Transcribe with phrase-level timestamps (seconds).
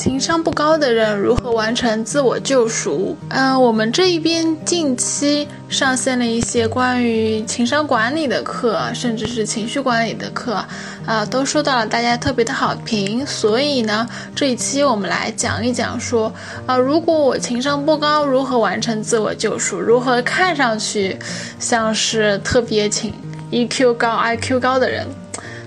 [0.00, 3.14] 情商不高的人如何完成自我救赎？
[3.28, 10.64] 嗯，我们这一边近期上线了一些关于情商管理的课，甚至是情绪管理的课，
[11.04, 13.26] 啊，都收到了大家特别的好评。
[13.26, 16.32] 所以呢，这一期我们来讲一讲，说
[16.64, 19.78] 啊，如果我情商不高，如何完成自我救赎？
[19.78, 21.18] 如何看上去
[21.58, 23.12] 像是特别情
[23.50, 25.06] EQ 高、IQ 高的人？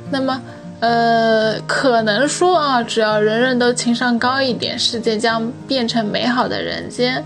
[0.10, 0.41] 那么。
[0.84, 7.24] 呃，可能说啊，只要人人都情商高一点，世界将变成美好的人间，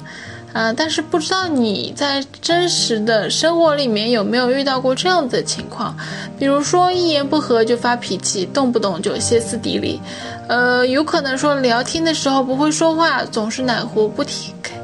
[0.53, 5.97] 啊，但是不知道你在真实的生活里面有没有遇到过这样子的情况，
[6.37, 9.99] 比如说一言不合就发脾气，动不动就歇斯底里，
[10.47, 14.76] 呃，有可能说聊天的时候不会说话，总是奶壶不提开。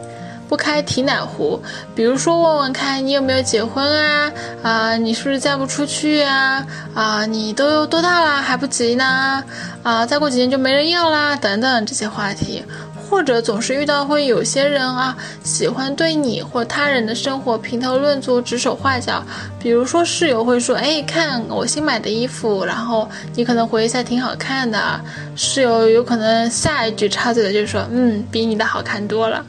[0.54, 1.60] 不开提奶壶，
[1.96, 4.32] 比如说问问看你有没有结婚啊？
[4.62, 6.64] 啊，你是不是嫁不出去啊？
[6.94, 9.44] 啊，你都多大了还不急呢？
[9.82, 12.64] 啊，再过几年就没人要啦，等等这些话题，
[13.10, 19.24] 或者总是遇到会有些人啊，喜欢对你或他人的生活评头论足、指手画脚。
[19.60, 25.02] 比如说室友会说，哎，看我新买的衣服，然后你可能回一下挺好看的，
[25.36, 29.44] 室友有可能下一句插嘴的就是说，嗯，比你的好看多了。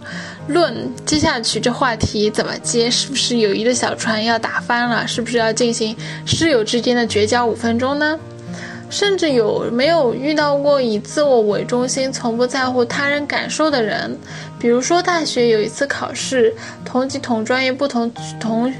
[0.46, 2.90] 论接下去这话题怎么接？
[2.90, 5.06] 是不是友谊的小船要打翻了？
[5.06, 8.18] 是不是要进行室友之间的绝交五分钟呢？
[8.90, 14.16] 甚至有没有遇到过以自我为中心、从不在乎他人感受的人？
[14.58, 18.08] 比如说大学有一次考试，同级同专业不同
[18.38, 18.72] 同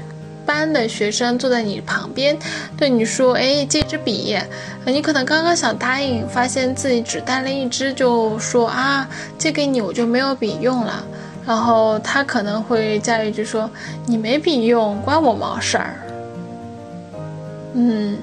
[0.45, 2.37] 班的学生坐在你旁边，
[2.77, 4.37] 对你说：“哎，借支笔。”
[4.85, 11.03] 你可能刚刚想答应，发现自己只带了一支，就说：“啊，借给你，我就没有笔用了。”
[11.45, 13.69] 然后他可能会加一句说
[14.07, 15.95] ：“你没笔用，关我毛事儿。”
[17.77, 18.17] 嗯，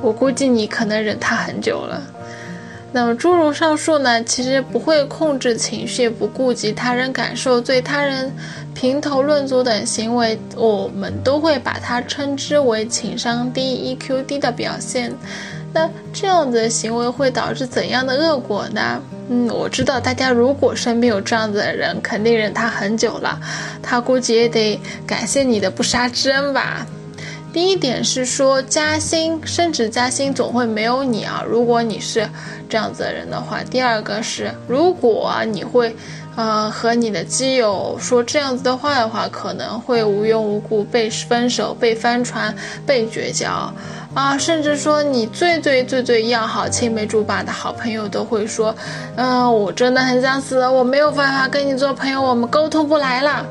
[0.00, 2.02] 我估计你可能忍他很久了。
[2.94, 8.30] 那么诸如上述呢，其实不会控制情绪、不顾及他人感受、对他人
[8.74, 15.10] 评头论足等行为，我们都会把它称之为情商低、EQ 低的表现。
[15.72, 19.00] 那这样的行为会导致怎样的恶果呢？
[19.28, 23.40] 嗯，我知道大家如果身边有这样子的人，肯定忍他很久了，
[23.82, 26.86] 他估计也得感谢你的不杀之恩吧。
[27.52, 31.44] 第一点是说加薪，升职加薪总会没有你啊。
[31.48, 32.28] 如果你是
[32.68, 35.94] 这样子的人的话，第二个是如果你会。
[36.34, 42.54] 呃，和你的基友说这样子的话的话，可能会无缘无故被分手、被翻船、
[42.86, 43.72] 被绝交，
[44.14, 48.74] 啊，甚至说你最最最最要好、青梅竹马的好朋友都会说，
[49.16, 53.44] 嗯，我真的很想死了，我没有办法跟你做朋友，我们沟通不来了。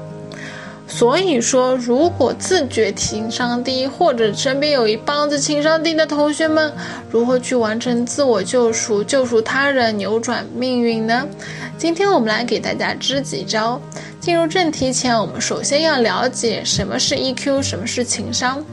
[0.93, 6.71] 所以说，如果自觉情商低，或者身边有一帮子情商低的同学们，
[7.09, 11.25] 如何去完成自我救赎、救赎他人、扭转命运呢？
[11.77, 13.81] 今天我们来给大家支几招。
[14.19, 18.63] 进入正题前，我们首先要了解什么是 EQ，什么是情商。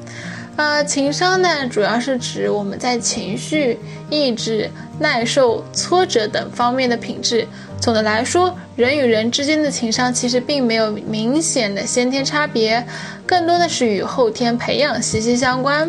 [0.56, 3.78] 啊，情商呢，主要是指我们在情绪、
[4.10, 4.68] 意志、
[4.98, 7.46] 耐受挫折等方面的品质。
[7.80, 12.84] 总的来说，人与人之间的情商其实并没有明显的先天差别，
[13.24, 15.88] 更多的是与后天培养息息相关。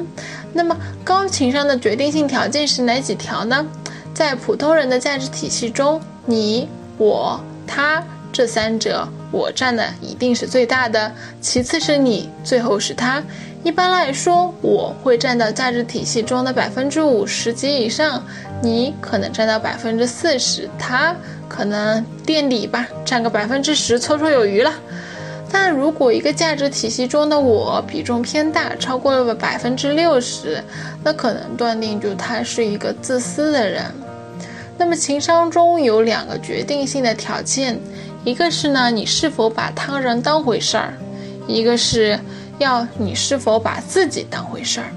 [0.54, 3.66] 那么，高情商的决定性条件是哪几条呢？
[4.14, 13.24] 在普通人的价值体系中，你、我、他这三者，我占的一定是最大的，其次是你，最后是他。
[13.64, 18.24] 一般来说，我会占到价值体系中的百分之五十及以上，
[18.62, 21.16] 你可能占到百分之四十，他
[21.48, 24.74] 可能垫底吧，占个百分之十绰绰有余了。
[25.52, 30.64] 但如果一个价值体系中的我比重偏大，超过了百分之六十，
[31.04, 33.84] 那可能断定就他是一个自私的人。
[34.78, 37.78] 那么情商中有两个决定性的条件，
[38.30, 40.94] 一个是呢，你是否把他人当回事儿，
[41.48, 42.20] 一个是。
[42.60, 44.88] 要你是否把自己当回事儿？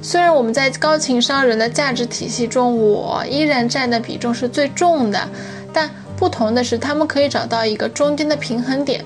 [0.00, 5.28] 虽然我们在高情商人的价值体系中，我依然占的比重是最重的，
[5.72, 9.04] 但不同的是，他们可以找到一个中间的平衡点。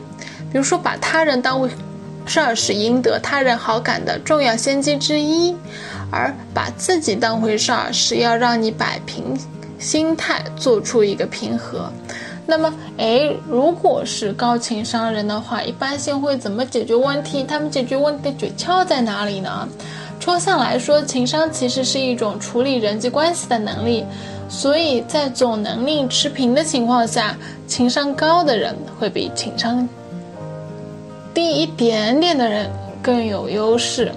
[0.52, 1.70] 比如说，把他人当回
[2.26, 5.56] 事儿是赢得他人好感的重要先机之一，
[6.10, 9.34] 而把自己当回事儿是要让你摆平
[9.78, 11.90] 心态，做出一个平和。
[12.46, 17.44] 那么，哎，如果是高情商人的话，一般性会怎么解决问题？
[17.44, 19.68] 他们解决问题的诀窍在哪里呢？
[20.18, 24.04] 抽象来说，情商其实是一种处理人际关系的能力。
[24.48, 27.36] 所以在总能力持平的情况下，
[27.68, 29.88] 情商高的人会比情商
[31.32, 32.68] 低一点点的人
[33.00, 34.10] 更有优势。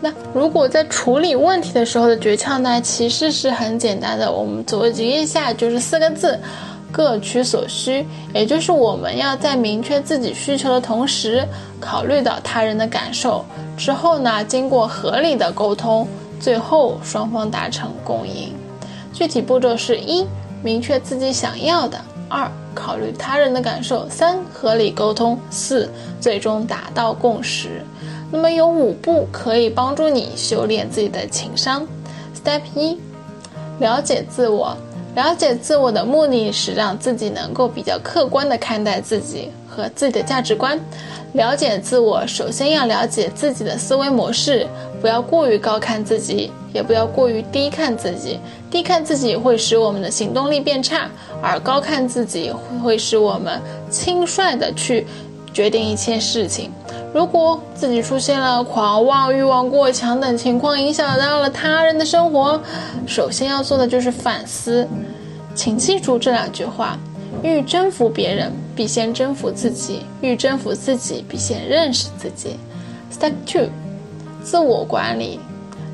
[0.00, 2.80] 那如果在处理问题的时候的诀窍呢？
[2.80, 6.38] 其实是很简单的，我们总结一下，就是四个字：
[6.92, 8.06] 各取所需。
[8.32, 11.44] 也就是我们要在明确自己需求的同时，
[11.80, 13.44] 考虑到他人的感受
[13.76, 16.06] 之后呢，经过合理的沟通，
[16.38, 18.54] 最后双方达成共赢。
[19.12, 20.24] 具体步骤是：一、
[20.62, 21.98] 明确自己想要的；
[22.28, 25.90] 二、考虑他人的感受；三、合理沟通；四、
[26.20, 27.82] 最终达到共识。
[28.30, 31.86] 那么有五步可以帮助你修炼自己的情商。
[32.34, 32.98] Step 一，
[33.80, 34.76] 了解自我。
[35.14, 40.78] 了解自我的目的是让自己能够比较客观地看待自己和自己的价值观。
[41.32, 44.66] 了解自我，首先要了解自己的思维模式，
[45.00, 48.38] 不要过于高看自己，也不要过于低看自己。
[48.70, 51.10] 低看自己会使我们的行动力变差，
[51.42, 52.52] 而高看自己
[52.84, 53.60] 会使我们
[53.90, 55.04] 轻率地去
[55.52, 56.70] 决定一切事情。
[57.14, 62.60] 如果自己出现了狂妄、欲望过强等情况，影响到了他人的生活，
[63.06, 64.86] 首先要做的就是反思。
[65.54, 66.98] 请记住这两句话：
[67.42, 72.56] 欲征服别人，必先征服自己；欲征服自己，必先认识自己。
[73.10, 73.68] Step two，
[74.44, 75.40] 自我管理。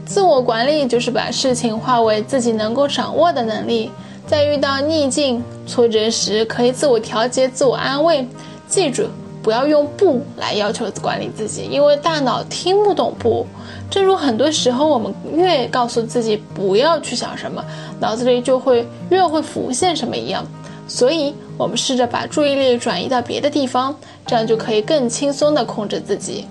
[0.04, 3.90] 自我管理就是把事情化为自己能够掌握的能力，
[4.26, 8.26] 在遇到逆境、挫折时，可以自我调节、自我安慰。
[8.68, 9.08] 记住。
[9.44, 13.46] 不要用不来要求管理自己，因为大脑听不懂不。
[13.90, 17.62] 正如很多时候，我们越告诉自己不要去想什么，
[18.00, 20.44] 脑子里就会越会浮现什么一样。
[20.88, 23.94] 所以，我们试着把注意力转移到别的地方，
[24.26, 26.46] 这样就可以更轻松地控制自己。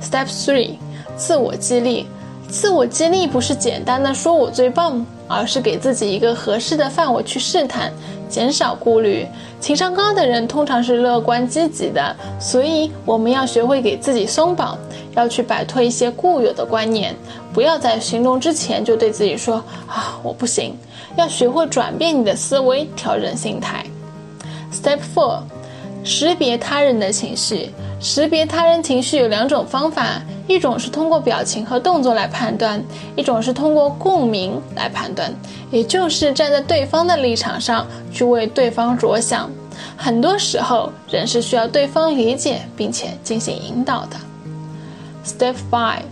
[0.00, 0.76] Step three，
[1.16, 2.06] 自我激励。
[2.48, 7.90] 自我激励不是简单的说我最棒，而是给自己一个合适的范围去试探。
[8.32, 9.26] 减少顾虑，
[9.60, 14.78] 情商高的人通常是乐观积极的，所以我们要学会给自己松绑，
[15.14, 17.14] 要去摆脱一些固有的观念，
[17.52, 19.56] 不要在行动之前就对自己说
[19.86, 20.74] 啊我不行，
[21.14, 23.84] 要学会转变你的思维，调整心态。
[24.72, 25.40] Step four，
[26.02, 27.68] 识别他人的情绪。
[28.02, 32.82] 识别他人情绪有两种方法，一种是通过表情和动作来判断，
[33.14, 35.32] 一种是通过共鸣来判断，
[35.70, 39.48] 也就是站在对方的立场上去为对方着想。
[39.96, 44.16] 很多时候，人是需要对方理解并且进行引导的。
[45.24, 46.02] Step five，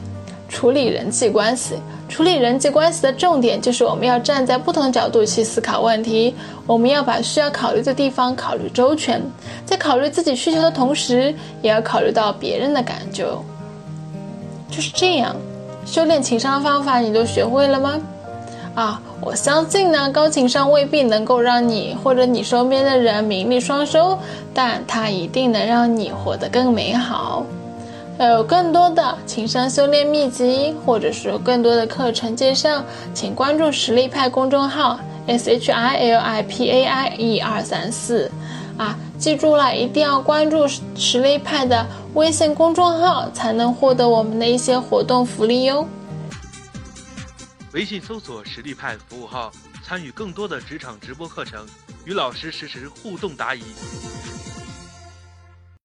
[0.50, 1.76] 处理人际关系。
[2.08, 6.34] 处理人际关系的重点就是我们要站在不同角度去思考问题，
[6.66, 9.22] 我们要把需要考虑的地方考虑周全，
[9.64, 11.32] 在考虑自己需求的同时，
[11.62, 13.44] 也要考虑到别人的感受。
[14.68, 15.36] 就是这样，
[15.86, 18.00] 修炼情商方法你都学会了吗？
[18.74, 24.18] 啊，我相信呢，高情商未必能够让你或者你身边的人名利双收，
[24.52, 27.46] 但它一定能让你活得更美好。
[28.20, 32.84] 要有更多的情商修炼秘籍，或者是更多的课程介绍，
[33.14, 38.30] 请关注实力派公众号 S H I L I P A I 一二三四，
[38.76, 45.88] 啊，记住了，一定要关注实力派的微信公众号，才能获得我们的一些活动福利哟。
[47.72, 49.50] 微信搜索实力派服务号，
[49.82, 51.64] 参与更多的职场直播课程，
[52.04, 53.62] 与老师实时互动答疑。